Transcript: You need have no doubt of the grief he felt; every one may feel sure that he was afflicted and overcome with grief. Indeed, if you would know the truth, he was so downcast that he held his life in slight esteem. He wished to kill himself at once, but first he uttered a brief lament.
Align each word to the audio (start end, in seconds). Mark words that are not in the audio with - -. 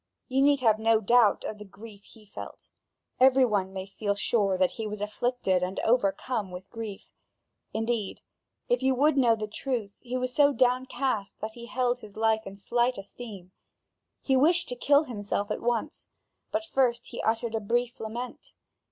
You 0.27 0.41
need 0.41 0.61
have 0.61 0.79
no 0.79 0.99
doubt 0.99 1.43
of 1.43 1.59
the 1.59 1.63
grief 1.63 2.03
he 2.05 2.25
felt; 2.25 2.71
every 3.19 3.45
one 3.45 3.71
may 3.71 3.85
feel 3.85 4.15
sure 4.15 4.57
that 4.57 4.71
he 4.71 4.87
was 4.87 4.99
afflicted 4.99 5.61
and 5.61 5.79
overcome 5.81 6.49
with 6.49 6.67
grief. 6.71 7.11
Indeed, 7.71 8.21
if 8.67 8.81
you 8.81 8.95
would 8.95 9.15
know 9.15 9.35
the 9.35 9.47
truth, 9.47 9.93
he 9.99 10.17
was 10.17 10.33
so 10.33 10.53
downcast 10.53 11.39
that 11.41 11.51
he 11.51 11.67
held 11.67 11.99
his 11.99 12.17
life 12.17 12.47
in 12.47 12.55
slight 12.55 12.97
esteem. 12.97 13.51
He 14.23 14.35
wished 14.35 14.69
to 14.69 14.75
kill 14.75 15.03
himself 15.03 15.51
at 15.51 15.61
once, 15.61 16.07
but 16.51 16.65
first 16.65 17.05
he 17.09 17.21
uttered 17.21 17.53
a 17.53 17.59
brief 17.59 17.99
lament. 17.99 18.53